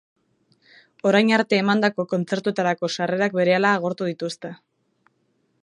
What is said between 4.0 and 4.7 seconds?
dituzte.